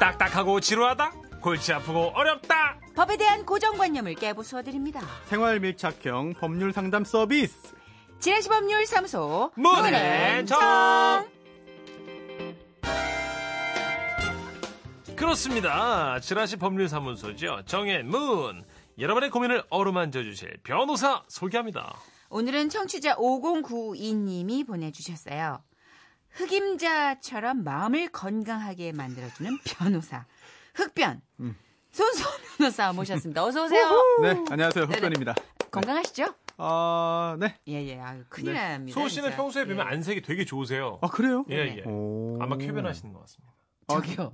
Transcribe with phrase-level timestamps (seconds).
[0.00, 1.12] 딱딱하고 지루하다?
[1.42, 2.80] 골치 아프고 어렵다?
[2.96, 5.00] 법에 대한 고정관념을 깨부수어 드립니다.
[5.26, 7.74] 생활 밀착형 법률 상담 서비스.
[8.18, 10.58] 지라시 법률 사무소 문앤정
[15.16, 16.18] 그렇습니다.
[16.20, 17.62] 지라시 법률 사무소죠.
[17.66, 18.64] 정앤문
[18.98, 21.94] 여러분의 고민을 어루만져 주실 변호사 소개합니다.
[22.30, 25.62] 오늘은 청취자 5092님이 보내주셨어요.
[26.32, 30.24] 흑임자처럼 마음을 건강하게 만들어주는 변호사.
[30.74, 31.20] 흑변.
[31.90, 32.24] 손소
[32.56, 33.44] 변호사 모셨습니다.
[33.44, 33.90] 어서 오세요.
[34.22, 34.84] 네, 안녕하세요.
[34.84, 35.34] 흑변입니다.
[35.70, 36.34] 건강하시죠?
[36.58, 37.56] 아, 네.
[37.68, 37.98] 예, 예.
[38.00, 38.68] 아유, 큰일 네.
[38.70, 39.00] 납니다.
[39.00, 39.36] 소 씨는 진짜.
[39.36, 39.90] 평소에 뵈면 예.
[39.90, 40.98] 안색이 되게 좋으세요.
[41.00, 41.44] 아, 그래요?
[41.50, 41.82] 예, 예.
[41.88, 42.38] 오.
[42.40, 43.52] 아마 쾌변하시는 것 같습니다.
[43.88, 44.32] 저기요.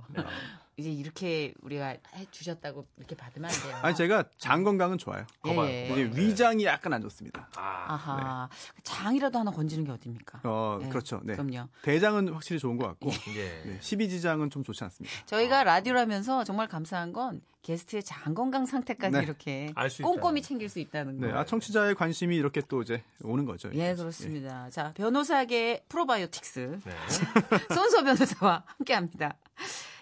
[0.79, 3.75] 이제 이렇게 우리가 해 주셨다고 이렇게 받으면 안 돼요.
[3.81, 5.25] 아니, 제가 장 건강은 좋아요.
[5.45, 5.69] 예, 거봐요.
[5.69, 5.87] 예.
[5.89, 7.49] 이게 위장이 약간 안 좋습니다.
[7.55, 8.49] 아, 아하.
[8.83, 10.41] 장이라도 하나 건지는 게 어딥니까?
[10.43, 11.19] 어, 예, 그렇죠.
[11.23, 11.33] 네.
[11.35, 11.67] 그럼요.
[11.81, 13.63] 대장은 확실히 좋은 것 같고, 예.
[13.65, 15.15] 네, 12지장은 좀 좋지 않습니다.
[15.25, 19.23] 저희가 라디오라면서 정말 감사한 건 게스트의 장 건강 상태까지 네.
[19.23, 20.43] 이렇게 알수 꼼꼼히.
[20.43, 21.39] 챙길 수 있다는 네, 거.
[21.39, 23.71] 아, 청취자의 관심이 이렇게 또 이제 오는 거죠.
[23.73, 24.69] 예, 그렇습니다.
[24.69, 26.93] 자, 변호사계 프로바이오틱스 네.
[27.73, 29.35] 손소 변호사와 함께합니다.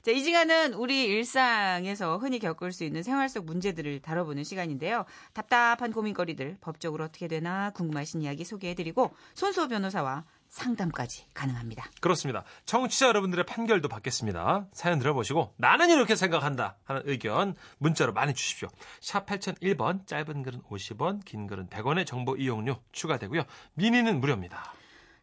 [0.05, 5.05] 자, 이 시간은 우리 일상에서 흔히 겪을 수 있는 생활 속 문제들을 다뤄보는 시간인데요.
[5.33, 11.89] 답답한 고민거리들 법적으로 어떻게 되나 궁금하신 이야기 소개해드리고 손소 변호사와 상담까지 가능합니다.
[12.01, 12.43] 그렇습니다.
[12.67, 14.67] 청취자 여러분들의 판결도 받겠습니다.
[14.73, 18.67] 사연 들어보시고 나는 이렇게 생각한다 하는 의견 문자로 많이 주십시오.
[19.01, 23.41] 샵 8001번 짧은 글은 50원 긴 글은 100원의 정보 이용료 추가되고요.
[23.73, 24.71] 미니는 무료입니다.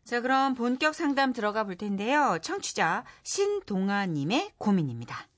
[0.05, 2.39] 자, 그럼 본격 상담 들어가 볼 텐데요.
[2.43, 5.29] 청취자 신동아님의 고민입니다.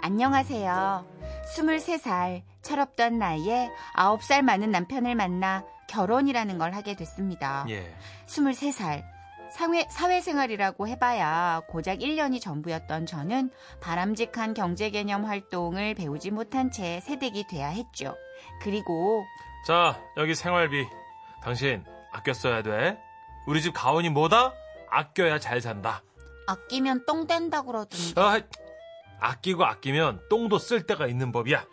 [0.00, 1.04] 안녕하세요.
[1.56, 7.66] 23살, 철없던 나이에 9살 많은 남편을 만나 결혼이라는 걸 하게 됐습니다.
[7.68, 7.94] 예.
[8.26, 9.13] 23살.
[9.50, 13.50] 사회, 사회생활이라고 해봐야 고작 1년이 전부였던 저는
[13.80, 18.16] 바람직한 경제 개념 활동을 배우지 못한 채 세댁이 돼야 했죠.
[18.62, 19.24] 그리고
[19.66, 20.86] 자, 여기 생활비.
[21.42, 22.98] 당신 아껴 써야 돼.
[23.46, 24.52] 우리 집 가온이 뭐다?
[24.90, 26.02] 아껴야 잘 산다.
[26.46, 28.20] 아끼면 똥 된다 그러던데.
[28.20, 28.40] 아,
[29.20, 31.64] 아끼고 아끼면 똥도 쓸 때가 있는 법이야.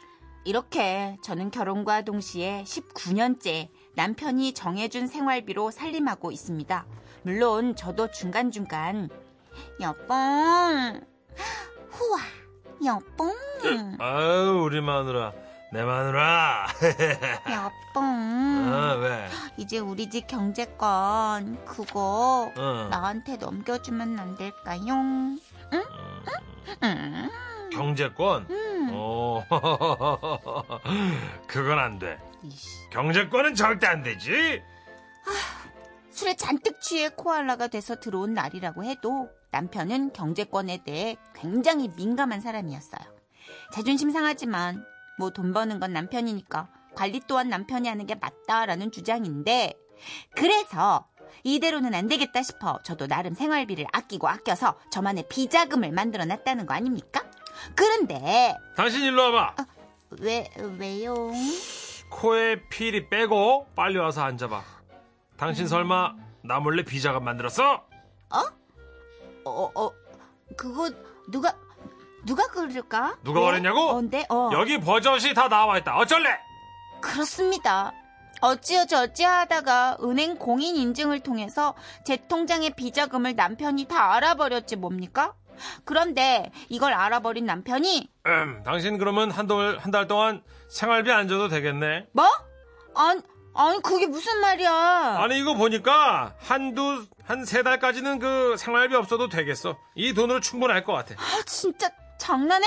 [0.44, 6.86] 이렇게 저는 결혼과 동시에 19년째 남편이 정해준 생활비로 살림하고 있습니다.
[7.24, 9.10] 물론 저도 중간중간
[9.80, 11.02] 여뽕
[11.90, 12.20] 후와
[12.84, 13.32] 여뽕
[14.00, 15.34] 아유, 우리 마누라.
[15.74, 16.68] 내 마누라.
[17.48, 19.28] 여뽕 아, 왜?
[19.58, 22.88] 이제 우리 집 경제권 그거 어.
[22.90, 24.82] 나한테 넘겨주면 안 될까요?
[25.74, 25.84] 응?
[26.84, 27.30] 응?
[27.72, 28.48] 경제권?
[28.50, 28.71] 음.
[28.94, 29.46] 어.
[31.48, 32.18] 그건 안 돼.
[32.44, 32.90] 이씨.
[32.90, 34.62] 경제권은 절대 안 되지.
[36.12, 43.02] 술에 잔뜩 취해 코알라가 돼서 들어온 날이라고 해도 남편은 경제권에 대해 굉장히 민감한 사람이었어요.
[43.74, 44.86] 자존심 상하지만
[45.18, 49.74] 뭐 돈 버는 건 남편이니까 관리 또한 남편이 하는 게 맞다라는 주장인데
[50.36, 51.08] 그래서
[51.44, 57.24] 이대로는 안 되겠다 싶어 저도 나름 생활비를 아끼고 아껴서 저만의 비자금을 만들어 놨다는 거 아닙니까?
[57.76, 59.56] 그런데 당신 일로 와봐.
[60.20, 61.32] 왜 왜요?
[62.10, 64.64] 코에 피리 빼고 빨리 와서 앉아봐.
[65.38, 67.86] 당신 설마 나 몰래 비자금 만들었어?
[69.44, 69.92] 어, 어,
[70.56, 70.92] 그거
[71.30, 71.56] 누가
[72.26, 73.18] 누가 그럴까?
[73.24, 73.46] 누가 네?
[73.48, 73.80] 그랬냐고?
[73.90, 74.50] 어, 네, 어.
[74.54, 75.98] 여기 버젓이 다 나와 있다.
[75.98, 76.38] 어쩔래?
[77.02, 77.92] 그렇습니다.
[78.42, 85.34] 어찌어찌 하다가 은행 공인 인증을 통해서 제 통장의 비자금을 남편이 다 알아버렸지 뭡니까?
[85.86, 92.08] 그런데 이걸 알아버린 남편이 음, 당신 그러면 한달 한 달 동안 생활비 안 줘도 되겠네.
[92.14, 92.26] 뭐?
[92.96, 93.22] 아니,
[93.54, 95.18] 아니 그게 무슨 말이야?
[95.20, 99.78] 아니 이거 보니까 한두 한 세 달까지는 그 생활비 없어도 되겠어.
[99.96, 101.16] 이 돈으로 충분할 것 같아.
[101.18, 102.66] 아, 진짜 장난해?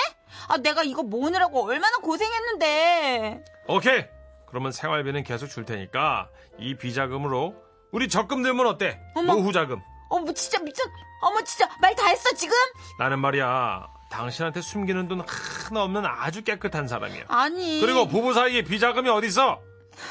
[0.49, 3.45] 아 내가 이거 모으느라고 얼마나 고생했는데.
[3.69, 4.05] 오케이.
[4.47, 7.55] 그러면 생활비는 계속 줄 테니까 이 비자금으로
[7.93, 9.01] 우리 적금 들면 어때?
[9.15, 9.35] 어머.
[9.35, 9.81] 노후 자금.
[10.15, 10.89] 어머 진짜 미쳤.
[11.21, 12.55] 어머 진짜 말 다 했어 지금?
[12.99, 13.89] 나는 말이야.
[14.11, 17.25] 당신한테 숨기는 돈 하나 없는 아주 깨끗한 사람이야.
[17.29, 17.81] 아니.
[17.81, 19.61] 그리고 부부 사이에 비자금이 어딨어?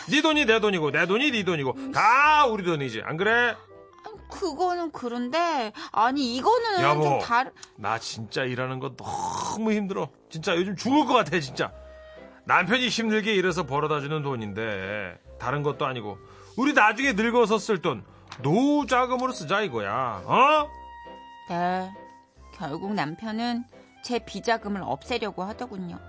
[0.10, 3.02] 네 돈이 내 돈이고 내 돈이 네 돈이고 다 우리 돈이지.
[3.06, 3.56] 안 그래?
[4.30, 7.04] 그거는 그런데 아니 이거는 여보.
[7.04, 7.52] 좀 다른.
[7.78, 10.10] 나 진짜 일하는 거 너무 힘들어.
[10.30, 11.72] 진짜 요즘 죽을 것 같아, 진짜.
[12.46, 16.18] 남편이 힘들게 일해서 벌어다 주는 돈인데, 다른 것도 아니고,
[16.58, 18.04] 우리 나중에 늙어서 쓸 돈,
[18.42, 20.70] 노후 자금으로 쓰자 이거야, 어?
[21.50, 21.92] 네.
[22.56, 23.66] 결국 남편은
[24.04, 26.00] 제 비자금을 없애려고 하더군요.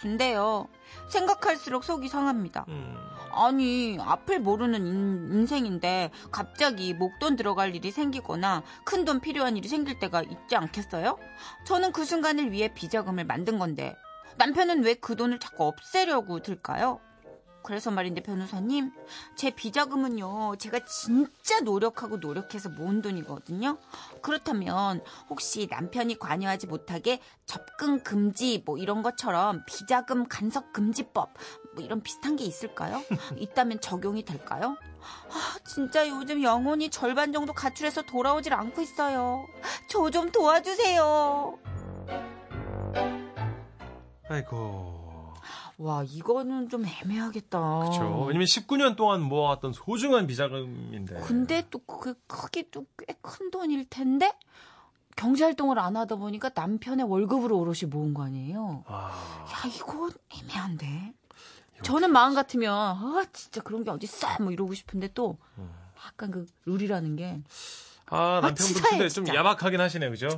[0.00, 0.68] 근데요,
[1.08, 2.66] 생각할수록 속이 상합니다.
[2.68, 2.96] 음,
[3.32, 9.98] 아니, 앞을 모르는 인, 인생인데 갑자기 목돈 들어갈 일이 생기거나 큰 돈 필요한 일이 생길
[9.98, 11.18] 때가 있지 않겠어요?
[11.64, 13.96] 저는 그 순간을 위해 비자금을 만든 건데
[14.36, 17.00] 남편은 왜 그 돈을 자꾸 없애려고 들까요?
[17.66, 18.92] 그래서 말인데 변호사님,
[19.34, 23.76] 제 비자금은요, 제가 진짜 노력하고 노력해서 모은 돈이거든요.
[24.22, 31.34] 그렇다면 혹시 남편이 관여하지 못하게 접근 금지 뭐 이런 것처럼 비자금 간섭 금지법
[31.74, 33.02] 뭐 이런 비슷한 게 있을까요?
[33.36, 34.76] 있다면 적용이 될까요?
[35.28, 39.44] 아, 진짜 요즘 영혼이 절반 정도 가출해서 돌아오질 않고 있어요.
[39.90, 41.58] 저 좀 도와주세요.
[44.28, 45.05] 아이고.
[45.78, 47.58] 와, 이거는 좀 애매하겠다.
[47.80, 48.24] 그렇죠.
[48.26, 51.20] 왜냐면 19년 동안 모아왔던 소중한 비자금인데.
[51.20, 54.32] 근데 또 그 크기도 꽤큰 돈일 텐데
[55.16, 58.84] 경제활동을 안 하다 보니까 남편의 월급으로 오롯이 모은 거 아니에요?
[58.86, 59.08] 아,
[59.50, 61.14] 야, 이거 애매한데.
[61.82, 65.70] 저는 마음 같으면 아 진짜 그런 게 어딨어 뭐 이러고 싶은데 또 음.
[66.06, 67.42] 약간 그 룰이라는 게
[68.08, 69.26] 아 남편분 치사해, 근데 좀.
[69.28, 70.28] 야박하긴 하시네, 그죠?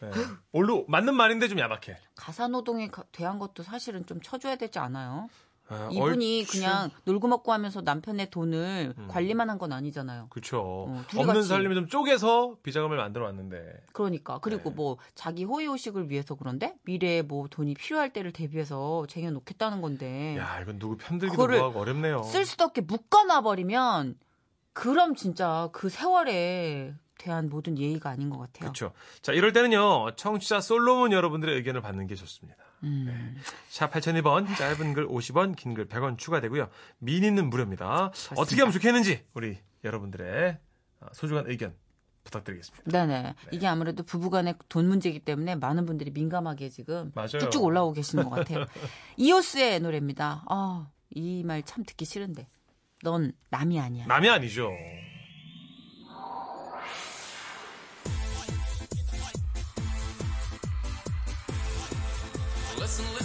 [0.00, 0.10] 네.
[0.52, 1.96] 올로 맞는 말인데 좀 야박해.
[2.16, 5.28] 가사노동에 가- 대한 것도 사실은 좀 쳐줘야 되지 않아요?
[5.68, 9.08] 아, 이분이 얼추- 그냥 놀고 먹고 하면서 남편의 돈을 음.
[9.08, 10.26] 관리만 한 건 아니잖아요.
[10.28, 10.60] 그렇죠.
[10.60, 11.42] 어, 없는.
[11.44, 13.84] 살림을 좀 쪼개서 비자금을 만들어 왔는데.
[13.92, 14.74] 그러니까 그리고 네.
[14.76, 20.78] 뭐 자기 호의호식을 위해서 그런데 미래에 뭐 돈이 필요할 때를 대비해서 쟁여놓겠다는 건데 야, 이건
[20.80, 22.24] 누구 편들기도 뭐하고 어렵네요.
[22.24, 24.18] 쓸 수도 없게 묶어놔 버리면
[24.74, 28.60] 그럼 진짜 그 세월에 대한 모든 예의가 아닌 것 같아요.
[28.72, 28.92] 그렇죠.
[29.22, 30.16] 자, 이럴 때는요.
[30.16, 32.58] 청취자 솔로몬 여러분들의 의견을 받는 게 좋습니다.
[32.84, 33.36] 음,
[33.68, 36.68] 샵 8002번, 짧은 글 50원, 긴 글 100원 추가되고요.
[36.98, 38.10] 미니는 무료입니다.
[38.36, 40.58] 어떻게 하면 좋겠는지 우리 여러분들의
[41.00, 41.74] 어, 소중한 의견
[42.24, 42.90] 부탁드리겠습니다.
[42.90, 43.34] 네네.
[43.52, 47.28] 이게 아무래도 부부간의 돈 문제이기 때문에 많은 분들이 민감하게 지금 맞아요.
[47.28, 48.66] 쭉쭉 올라오고 계시는 것 같아요.
[49.16, 50.44] 이오스의 노래입니다.
[50.48, 52.48] 아, 이 말 참 듣기 싫은데.
[53.04, 54.06] 넌 남이 아니야.
[54.06, 54.70] 남이 아니죠.
[63.00, 63.21] lesson.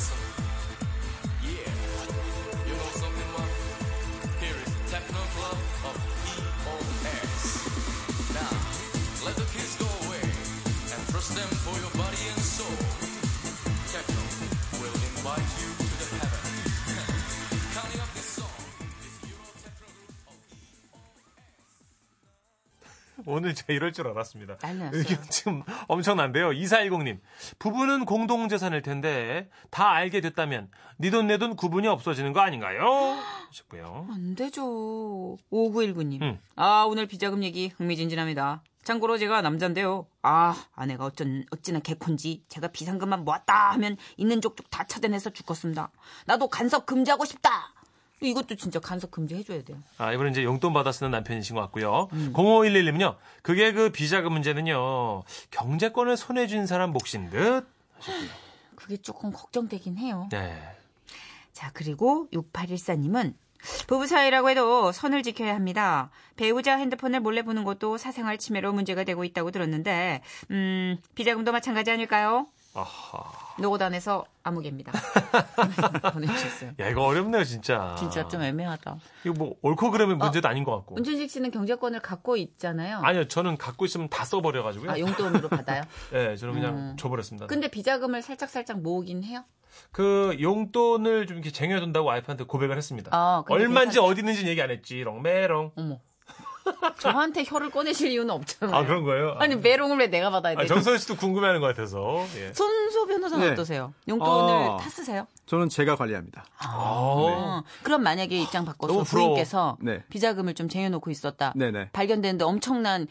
[23.37, 24.57] 오늘 제가 이럴 줄 알았습니다.
[24.93, 26.49] 의견 지금 엄청난데요.
[26.49, 27.19] 2410님.
[27.59, 32.81] 부부는 공동재산일 텐데 다 알게 됐다면 네 돈 내 돈 구분이 없어지는 거 아닌가요?
[33.49, 34.07] 하셨고요.
[34.11, 35.37] 안 되죠.
[35.51, 36.21] 5919님.
[36.23, 36.39] 음.
[36.55, 38.63] 아, 오늘 비자금 얘기 흥미진진합니다.
[38.83, 40.07] 참고로 제가 남잔데요.
[40.23, 45.91] 아, 아내가 어쩐, 어찌나 개콘지 제가 비상금만 모았다 하면 있는 족족 다 차단해서 죽었습니다.
[46.25, 47.73] 나도 간섭 금지하고 싶다!
[48.21, 49.77] 이것도 진짜 간섭 금지해줘야 돼요.
[49.97, 52.09] 아, 이번엔 이제 용돈 받아 쓰는 남편이신 것 같고요.
[52.13, 52.33] 음.
[52.33, 53.15] 0511님은요.
[53.43, 55.23] 그게 그 비자금 문제는요.
[55.51, 57.67] 경제권을 손에 쥔 사람 몫인 듯.
[57.99, 58.29] 하셨고요.
[58.75, 60.29] 그게 조금 걱정되긴 해요.
[60.31, 60.57] 네.
[61.51, 63.33] 자, 그리고 6814님은
[63.87, 66.11] 부부 사이라고 해도 선을 지켜야 합니다.
[66.35, 70.21] 배우자 핸드폰을 몰래 보는 것도 사생활 침해로 문제가 되고 있다고 들었는데,
[70.51, 72.47] 음, 비자금도 마찬가지 아닐까요?
[72.81, 73.23] 아하.
[73.59, 74.91] 노고단에서 아무개입니다.
[76.13, 76.71] 보내주셨어요.
[76.79, 77.95] 야, 이거 어렵네요, 진짜.
[77.97, 78.97] 진짜 좀 애매하다.
[79.25, 80.93] 이거 뭐, 옳고 그름의 문제도 아닌 것 같고.
[80.93, 82.99] 문준식 씨는 경제권을 갖고 있잖아요.
[83.01, 84.91] 아니요, 저는 갖고 있으면 다 써버려가지고요.
[84.91, 85.81] 아, 용돈으로 받아요?
[86.11, 86.95] 네, 저는 그냥 음.
[86.97, 87.47] 줘버렸습니다.
[87.47, 89.43] 근데 비자금을 살짝 살짝 모으긴 해요?
[89.91, 93.09] 그 용돈을 좀 이렇게 쟁여둔다고 와이프한테 고백을 했습니다.
[93.13, 95.01] 아, 얼마인지 괜찮- 어디 있는지 얘기 안 했지.
[95.01, 95.71] 롱메롱.
[95.75, 95.99] 어머.
[96.99, 98.75] 저한테 혀를 꺼내실 이유는 없잖아요.
[98.75, 99.35] 아, 그런 거예요?
[99.39, 100.67] 아 니, 메롱을 왜 내가 받아야 아, 돼?
[100.67, 102.25] 정선 씨도 궁금해하는 것 같아서.
[102.37, 102.53] 예.
[102.53, 103.51] 손소 변호사는 네.
[103.53, 103.93] 어떠세요?
[104.07, 104.77] 용돈을 아.
[104.77, 105.27] 다 쓰세요?
[105.45, 106.45] 저는 제가 관리합니다.
[106.67, 109.03] 어, 그럼 만약에 입장 바꿔서.
[109.03, 110.03] 부인께서 네.
[110.09, 111.53] 비자금을 좀 쟁여놓고 있었다.
[111.55, 111.89] 네네.
[111.93, 113.07] 발견되는데 엄청난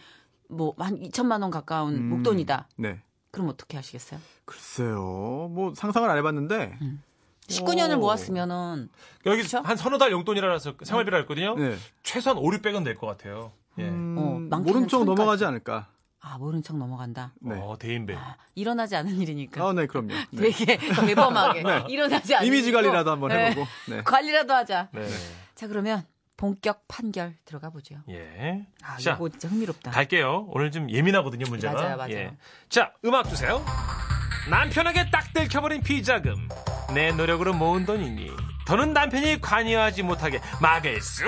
[0.49, 2.03] 뭐 한 2천만 원 가까운 음.
[2.11, 2.69] 목돈이다.
[2.77, 3.01] 네.
[3.31, 4.21] 그럼 어떻게 하시겠어요?
[4.45, 5.49] 글쎄요.
[5.51, 6.79] 뭐 상상을 안 해봤는데.
[7.49, 8.01] 19년을 오.
[8.01, 8.89] 모았으면은
[9.27, 9.61] 여기 그쵸?
[9.65, 11.55] 한 서너 달 용돈이라서 생활비라 했거든요.
[11.57, 11.77] 네.
[12.03, 13.53] 최소한 5, 600은 될것 같아요.
[13.79, 13.85] 예.
[13.89, 15.05] 음, 어, 모른 척.
[15.05, 15.89] 넘어가지 않을까.
[16.21, 17.33] 아 모른 척 넘어간다.
[17.41, 17.55] 네.
[17.57, 18.17] 어, 대인배.
[18.57, 19.65] 일어나지 않은 일이니까.
[19.65, 20.09] 아, 네, 그럼요.
[20.33, 20.51] 네.
[20.51, 22.79] 되게 대범하게 일어나지 않은 이미지 일이고.
[22.83, 23.47] 관리라도 한번 네.
[23.51, 23.67] 해보고.
[23.89, 24.03] 네.
[24.05, 24.89] 관리라도 하자.
[24.93, 25.07] 네.
[25.55, 26.05] 자 그러면
[26.37, 27.97] 본격 판결 들어가 보죠.
[28.11, 28.67] 예.
[28.83, 29.91] 아 자, 이거 진짜 흥미롭다.
[29.93, 30.47] 갈게요.
[30.51, 31.75] 오늘 좀 예민하거든요, 문제가.
[31.75, 32.13] 맞아요, 맞아요.
[32.13, 32.37] 예.
[32.69, 33.65] 자, 음악 주세요.
[34.51, 36.49] 남편에게 딱 들켜버린 비자금.
[36.95, 38.31] 내 노력으로 모은 돈이니.
[38.67, 41.25] 더는 남편이 관여하지 못하게 막을 수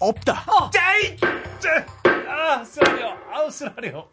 [0.00, 0.44] 없다.
[0.72, 1.16] 짜이!
[1.58, 1.86] 짜!
[2.28, 3.16] 아, 쓰라려.
[3.32, 4.08] 아우, 쓰라려.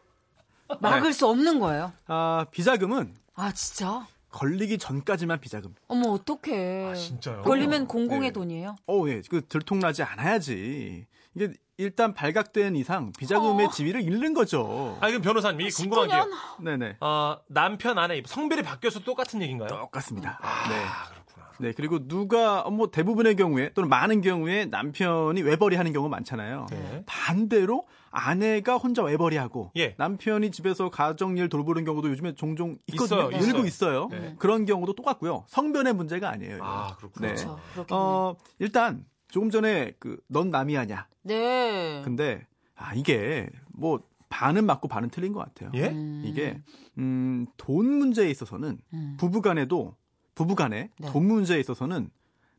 [0.79, 1.93] 막을 수 없는 거예요.
[2.07, 4.07] 아, 비자금은 아 진짜?
[4.31, 5.75] 걸리기 전까지만 비자금.
[5.87, 6.85] 어머 어떡해.
[6.91, 7.43] 아, 진짜요?
[7.43, 8.33] 걸리면 공공의 네.
[8.33, 8.75] 돈이에요?
[8.87, 9.21] 어, 예.
[9.29, 11.05] 그 들통나지 않아야지.
[11.35, 13.69] 이게 일단 발각된 이상 비자금의 어.
[13.69, 14.97] 지위를 잃는 거죠.
[15.01, 16.29] 아, 그럼 변호사님, 이 궁금한 게, 19년?
[16.63, 16.97] 네네.
[17.01, 19.67] 어, 남편 아내 성별이 바뀌어서 똑같은 얘기인가요?
[19.67, 20.39] 똑같습니다.
[20.41, 20.75] 아, 네.
[21.11, 21.45] 그렇구나.
[21.59, 26.67] 네, 그리고 누가, 어, 뭐, 대부분의 경우에, 또는 많은 경우에 남편이 외벌이 하는 경우가 많잖아요.
[26.69, 27.03] 네.
[27.05, 29.95] 반대로 아내가 혼자 외벌이 하고, 예.
[29.97, 33.29] 남편이 집에서 가정일 돌보는 경우도 요즘에 종종 있거든요.
[33.31, 34.07] 있어요, 늘고 있어요.
[34.07, 34.07] 있어요.
[34.11, 34.35] 네.
[34.39, 35.43] 그런 경우도 똑같고요.
[35.49, 36.55] 성별의 문제가 아니에요.
[36.55, 36.67] 이건.
[36.67, 37.27] 아, 그렇구나.
[37.27, 37.33] 네.
[37.73, 37.93] 그렇죠.
[37.93, 41.09] 어, 일단, 조금 전에 그, 넌 남이 아냐.
[41.23, 42.01] 네.
[42.05, 45.71] 근데, 아, 이게, 뭐, 반은 맞고 반은 틀린 것 같아요.
[45.73, 45.89] 예?
[45.89, 46.21] 음.
[46.23, 46.61] 이게,
[46.97, 49.17] 음, 돈 문제에 있어서는, 음.
[49.19, 49.97] 부부 간에도,
[50.35, 51.11] 부부 간에 네.
[51.11, 52.11] 돈 문제에 있어서는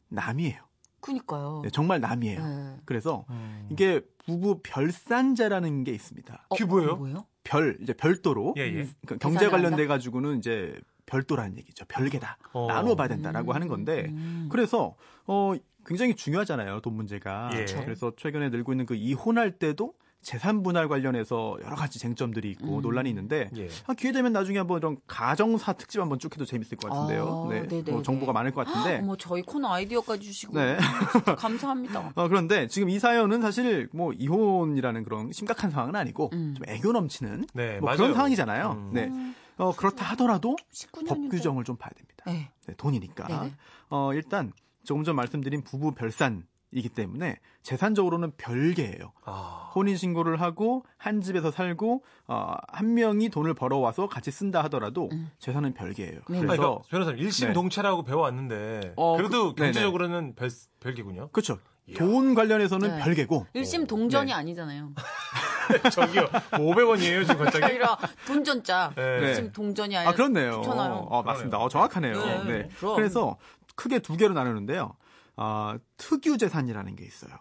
[0.09, 0.63] 남이에요.
[1.01, 1.63] 그니까요.
[1.65, 2.45] 네, 정말 남이에요.
[2.45, 2.77] 네.
[2.85, 3.69] 그래서 음.
[3.73, 6.49] 이게 부부 별산제라는 게 있습니다.
[6.51, 7.25] 그게 뭐예요?
[7.43, 8.53] 별, 이제 별도로.
[8.59, 8.87] 예, 예.
[9.07, 11.85] 그러니까 경제 관련돼 가지고는 이제 별도라는 얘기죠.
[11.87, 12.39] 별개다.
[12.53, 12.67] 어.
[12.67, 14.07] 나눠봐야 된다라고 하는 건데.
[14.09, 14.49] 음.
[14.51, 14.95] 그래서,
[15.27, 15.55] 어,
[15.87, 16.81] 굉장히 중요하잖아요.
[16.81, 17.51] 돈 문제가.
[17.55, 17.65] 예.
[17.85, 22.83] 그래서 최근에 늘고 있는 그 이혼할 때도 재산 분할 관련해서 여러 가지 쟁점들이 있고 음.
[22.83, 23.69] 논란이 있는데 예.
[23.87, 27.47] 아, 기회 되면 나중에 한번 이런 가정사 특집 한번 쭉 해도 재밌을 것 같은데요.
[27.47, 27.93] 아, 네, 네네네.
[27.93, 28.99] 뭐 정보가 많을 것 같은데.
[28.99, 30.77] 어머 저희 코너 아이디어까지 주시고 네.
[31.39, 32.11] 감사합니다.
[32.17, 36.55] 어, 그런데 지금 이 사연은 사실 뭐 이혼이라는 그런 심각한 상황은 아니고 음.
[36.57, 37.95] 좀 애교 넘치는 네, 뭐.
[37.95, 38.73] 그런 상황이잖아요.
[38.73, 38.91] 음.
[38.93, 39.13] 네.
[39.59, 41.09] 어, 그렇다 하더라도 19년인데.
[41.09, 42.25] 법 규정을 좀 봐야 됩니다.
[42.27, 42.51] 네.
[42.67, 43.27] 네, 돈이니까.
[43.27, 43.55] 네네.
[43.91, 44.53] 어, 일단
[44.85, 49.13] 조금 전 말씀드린 부부 별산 이기 때문에 재산적으로는 별개예요.
[49.25, 49.71] 아.
[49.75, 55.09] 혼인 신고를 하고 한 집에서 살고 어, 한 명이 돈을 벌어 와서 같이 쓴다 하더라도
[55.13, 55.31] 음.
[55.39, 56.13] 재산은 별개예요.
[56.13, 56.21] 네.
[56.27, 57.25] 그래서 그러니까 변호사님 네.
[57.25, 59.63] 일심동체라고 배워왔는데 어, 그래도 그-.
[59.63, 61.29] 경제적으로는 별, 별개군요.
[61.33, 61.59] 그렇죠.
[61.97, 63.03] 돈 관련해서는 네.
[63.03, 64.33] 별개고 일심 동전이 네.
[64.33, 64.93] 아니잖아요.
[65.93, 67.65] 저기요, 500원이에요 지금 갑자기.
[67.65, 67.97] 아니라
[68.27, 68.93] 돈전자.
[68.97, 69.19] 네.
[69.21, 70.53] 일심 동전이 아니라 아, 그렇네요.
[70.63, 70.93] 좋잖아요.
[70.93, 71.59] 어, 맞습니다.
[71.59, 72.15] 어, 정확하네요.
[72.15, 72.69] 네, 네.
[72.95, 73.37] 그래서
[73.75, 74.97] 크게 두 개로 나누는데요.
[75.37, 77.33] 아, 특유 재산이라는 게 있어요.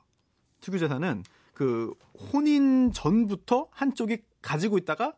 [0.60, 1.94] 특유 재산은 그
[2.34, 5.14] 혼인 전부터 한쪽이 가지고 있다가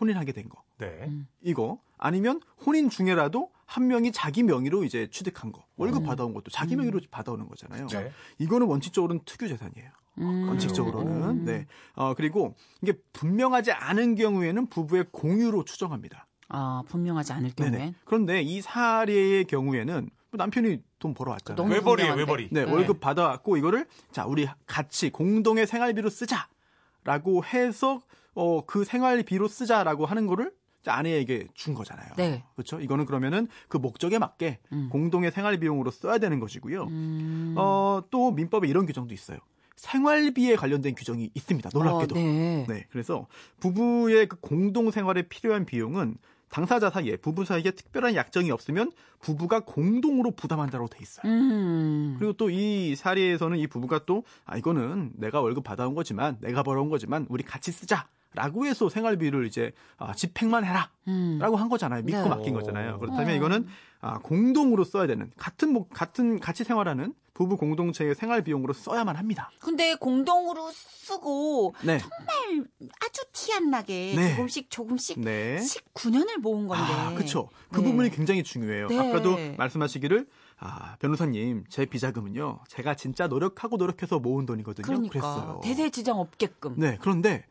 [0.00, 0.62] 혼인하게 된 거.
[0.78, 0.86] 네.
[1.06, 1.28] 음.
[1.42, 5.64] 이거 아니면 혼인 중에라도 한 명이 자기 명의로 이제 취득한 거.
[5.76, 6.06] 월급 음.
[6.06, 7.86] 받아온 것도 자기 명의로 받아오는 거잖아요.
[7.86, 8.12] 네.
[8.38, 9.90] 이거는 원칙적으로는 특유 재산이에요.
[10.18, 10.48] 음.
[10.48, 11.22] 원칙적으로는.
[11.22, 11.44] 음.
[11.44, 11.66] 네.
[11.94, 16.26] 어, 그리고 이게 분명하지 않은 경우에는 부부의 공유로 추정합니다.
[16.48, 17.94] 아 분명하지 않을 네네.
[18.04, 21.66] 그런데 이 사례의 경우에는 뭐 남편이 돈 벌어왔잖아요.
[21.66, 22.20] 외벌이에요, 분명한데.
[22.20, 22.48] 외벌이.
[22.50, 22.70] 네, 네.
[22.70, 28.00] 월급 받아왔고 이거를 자 우리 같이 공동의 생활비로 쓰자라고 해서
[28.34, 30.52] 어, 그 생활비로 쓰자라고 하는 거를
[30.86, 32.12] 아내에게 준 거잖아요.
[32.16, 32.44] 네.
[32.54, 32.80] 그렇죠?
[32.80, 34.88] 이거는 그러면은 그 목적에 맞게 음.
[34.90, 36.84] 공동의 생활 비용으로 써야 되는 것이고요.
[36.84, 37.54] 음.
[37.56, 39.38] 어, 또 민법에 이런 규정도 있어요.
[39.82, 41.70] 생활비에 관련된 규정이 있습니다.
[41.74, 42.14] 놀랍게도.
[42.14, 42.64] 어, 네.
[42.68, 43.26] 네, 그래서
[43.58, 46.16] 부부의 그 공동 생활에 필요한 비용은
[46.50, 51.30] 당사자 사이에 부부 사이에 특별한 약정이 없으면 부부가 공동으로 부담한다고 돼 있어요.
[51.32, 52.14] 음.
[52.18, 56.88] 그리고 또 이 사례에서는 이 부부가 또 아 이거는 내가 월급 받아온 거지만 내가 벌어온
[56.88, 60.90] 거지만 우리 같이 쓰자 라고 해서 생활비를 이제 아, 집행만 해라.
[61.08, 61.38] 음.
[61.40, 62.02] 라고 한 거잖아요.
[62.02, 62.28] 믿고 네.
[62.28, 62.98] 맡긴 거잖아요.
[62.98, 63.32] 그렇다면 어.
[63.34, 63.66] 이거는
[64.00, 69.50] 아, 공동으로 써야 되는 같은 목 같은 같이 생활하는 부부 공동체의 생활 비용으로 써야만 합니다.
[69.60, 71.98] 근데 공동으로 쓰고 네.
[71.98, 72.66] 정말
[73.00, 74.30] 아주 티 안 나게 네.
[74.30, 75.56] 조금씩 조금씩 네.
[75.56, 76.92] 19년을 모은 건데.
[76.92, 77.48] 아, 그렇죠.
[77.70, 77.84] 그 네.
[77.84, 78.88] 부분이 굉장히 중요해요.
[78.88, 78.98] 네.
[78.98, 80.26] 아까도 말씀하시기를
[80.58, 82.60] 아, 변호사님, 제 비자금은요.
[82.68, 84.86] 제가 진짜 노력하고 노력해서 모은 돈이거든요.
[84.86, 85.60] 그러니까 그랬어요.
[85.64, 86.74] 대대지장 없게끔.
[86.76, 87.44] 네, 그런데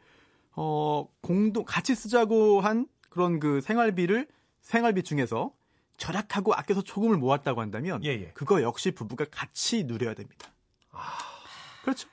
[0.55, 4.27] 어, 공동 같이 쓰자고 한 그런 그 생활비를
[4.61, 5.51] 생활비 중에서
[5.97, 8.31] 절약하고 아껴서 조금을 모았다고 한다면 예, 예.
[8.33, 10.49] 그거 역시 부부가 같이 누려야 됩니다.
[11.83, 12.09] 그렇죠.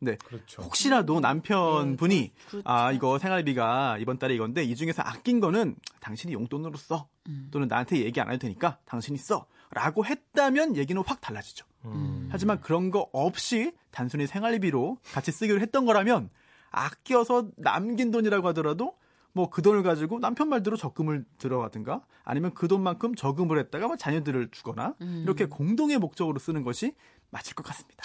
[0.00, 0.16] 네.
[0.24, 0.62] 그렇죠.
[0.62, 2.68] 혹시라도 남편분이 그렇죠.
[2.68, 7.48] 아 이거 생활비가 이번 달에 이건데 이 중에서 아낀 거는 당신이 용돈으로 써 음.
[7.50, 11.66] 또는 나한테 얘기 안 해도 되니까 당신이 써라고 했다면 얘기는 확 달라지죠.
[11.86, 12.28] 음.
[12.30, 16.30] 하지만 그런 거 없이 단순히 생활비로 같이 쓰기로 했던 거라면
[16.70, 18.96] 아껴서 남긴 돈이라고 하더라도
[19.32, 24.50] 뭐 그 돈을 가지고 남편 말대로 적금을 들어가든가 아니면 그 돈만큼 저금을 했다가 뭐 자녀들을
[24.50, 25.20] 주거나 음.
[25.24, 26.94] 이렇게 공동의 목적으로 쓰는 것이
[27.30, 28.04] 맞을 것 같습니다.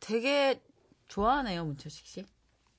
[0.00, 0.62] 되게
[1.08, 2.24] 좋아하네요, 문철식 씨.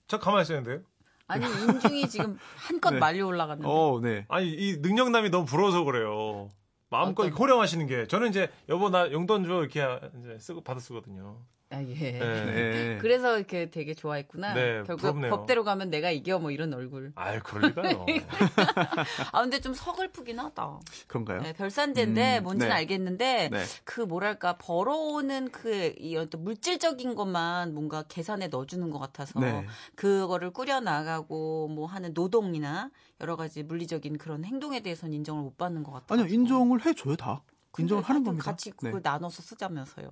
[0.08, 0.82] 저 가만히 있었는데요.
[1.28, 3.00] 아니, 인중이 지금 한껏 네.
[3.00, 3.68] 말려 올라갔는데.
[3.72, 4.26] 어, 네.
[4.30, 6.52] 아니 이 능력남이 너무 부러워서 그래요.
[6.90, 9.84] 마음껏 어떤- 호령하시는 게 저는 이제 여보 나 용돈 줘 이렇게
[10.20, 11.40] 이제 쓰고 받아 쓰거든요.
[11.74, 11.96] 아, 예.
[11.96, 12.46] 네.
[12.46, 12.98] 네.
[13.02, 14.54] 그래서 이렇게 되게 좋아했구나.
[14.54, 15.32] 네, 결국 부럽네요.
[15.32, 17.12] 법대로 가면 내가 이겨 뭐 이런 얼굴.
[17.16, 18.06] 아유, 그럴 리가요.
[19.34, 20.80] 아 근데 좀 서글프긴 하다.
[21.08, 21.42] 그런가요?
[21.42, 22.76] 네, 별산제인데 음, 뭔지는 네.
[22.76, 23.64] 알겠는데 네.
[23.84, 29.66] 그 뭐랄까 벌어오는 그이 어떤 물질적인 것만 뭔가 계산에 넣어주는 것 같아서 네.
[29.96, 35.84] 그거를 꾸려 나가고 뭐 하는 노동이나 여러 가지 물리적인 그런 행동에 대해서는 인정을 못 받는
[35.84, 36.22] 것 같아요.
[36.22, 37.42] 아니요, 인정을 해줘요, 다.
[37.80, 38.52] 인정을 하는 겁니다.
[38.52, 38.76] 같이 네.
[38.78, 40.12] 그걸 나눠서 쓰자면서요.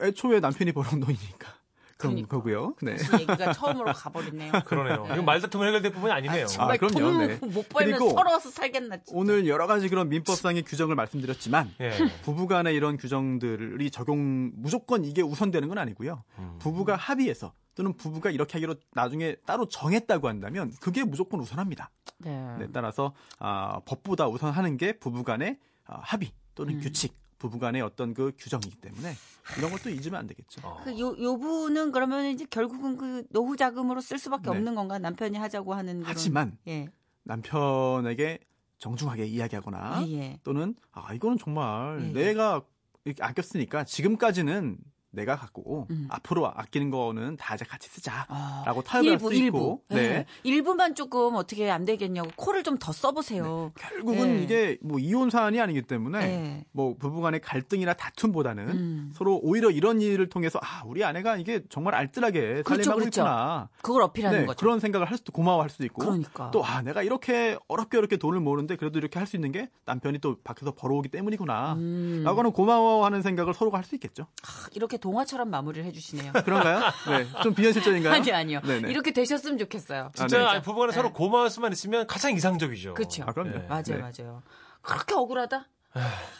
[0.00, 1.60] 애초에 남편이 벌어온 돈이니까.
[2.00, 2.36] 그런 그러니까.
[2.36, 2.74] 거고요.
[2.80, 2.96] 네.
[3.20, 4.52] 얘기가 처음으로 가버리네요.
[4.64, 5.04] 그러네요.
[5.12, 6.44] 이건 말다툼을 해결될 부분이 아니네요.
[6.44, 6.98] 아, 정말 아, 그럼요.
[6.98, 7.38] 돈 네.
[7.46, 9.12] 못 벌면 서러워서 살겠나 진짜.
[9.14, 11.90] 오늘 여러 가지 그런 민법상의 규정을 말씀드렸지만 예.
[12.22, 16.24] 부부간의 이런 규정들이 적용 무조건 이게 우선되는 건 아니고요.
[16.38, 16.56] 음.
[16.58, 21.90] 부부가 합의해서 또는 부부가 이렇게 하기로 나중에 따로 정했다고 한다면 그게 무조건 우선합니다.
[22.18, 22.56] 네.
[22.58, 26.80] 네, 따라서 아, 법보다 우선하는 게 부부간의 아, 합의 또는 음.
[26.80, 29.14] 규칙, 부부간의 어떤 그 규정이기 때문에
[29.58, 30.60] 이런 것도 잊으면 안 되겠죠.
[30.62, 30.80] 어.
[30.84, 34.50] 그 요, 요부는 그러면 이제 결국은 그 노후 자금으로 쓸 수밖에 네.
[34.50, 34.98] 없는 건가?
[34.98, 36.06] 남편이 하자고 하는 그런.
[36.06, 36.88] 하지만 예.
[37.24, 38.38] 남편에게
[38.78, 40.40] 정중하게 이야기하거나 예, 예.
[40.44, 42.12] 또는 아 이거는 정말 예, 예.
[42.12, 42.62] 내가
[43.04, 44.78] 이렇게 아꼈으니까 지금까지는
[45.12, 46.06] 내가 갖고 음.
[46.10, 49.58] 앞으로 아끼는 거는 다 이제 같이 쓰자라고 아, 타협할 일부 수 일부.
[49.58, 49.94] 있고 예.
[49.94, 50.26] 네.
[50.44, 53.72] 일부만 조금 어떻게 안 되겠냐고 코를 좀 더 써보세요.
[53.78, 54.42] 결국은 네.
[54.42, 56.64] 이게 뭐 이혼 사안이 아니기 때문에 네.
[56.72, 59.12] 뭐 부부간의 갈등이나 다툼보다는 음.
[59.14, 63.20] 서로 오히려 이런 일을 통해서 아 우리 아내가 이게 정말 알뜰하게 그렇죠, 살림하고 그렇죠.
[63.20, 64.58] 있구나 그걸 어필하는 네, 거죠.
[64.58, 66.50] 그런 생각을 할 수도 고마워할 수도 있고 그러니까.
[66.52, 70.36] 또아 내가 이렇게 어렵게 어렵게 돈을 모으는데 그래도 이렇게 할 수 있는 게 남편이 또
[70.42, 72.22] 밖에서 벌어오기 때문이구나 음.
[72.24, 76.32] 라고는 고마워하는 생각을 서로가 할 수 있겠죠 아, 이렇게 동화처럼 마무리를 해주시네요.
[76.44, 76.80] 그런가요?
[77.08, 78.12] 네, 좀 비현실적인가요?
[78.14, 78.60] 아니 아니요.
[78.62, 78.90] 네네.
[78.90, 80.10] 이렇게 되셨으면 좋겠어요.
[80.14, 80.62] 진짜 아, 네.
[80.62, 82.94] 부부간에 서로 고마울 수만 있으면 가장 이상적이죠.
[82.94, 83.24] 그렇죠.
[83.26, 83.50] 아, 그럼요.
[83.58, 83.66] 네.
[83.68, 83.96] 맞아요, 네.
[83.98, 84.42] 맞아요.
[84.82, 85.66] 그렇게 억울하다.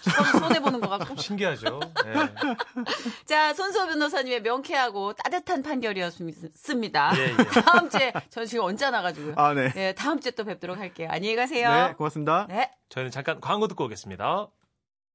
[0.02, 1.17] 손- 손해 보는 것 같고.
[1.17, 1.81] 신기하죠.
[2.07, 2.12] 예.
[3.26, 7.12] 자, 손소 변호사님의 명쾌하고 따뜻한 판결이었습니다.
[7.17, 7.35] 예, 예.
[7.67, 9.35] 다음 주에 전 지금 언짢 나가지고요.
[9.37, 9.71] 아, 네.
[9.73, 11.09] 네, 다음 주에 또 뵙도록 할게요.
[11.11, 11.69] 안녕히 가세요.
[11.73, 12.47] 네, 고맙습니다.
[12.49, 12.71] 네.
[12.90, 14.47] 저희는 잠깐 광고 듣고 오겠습니다.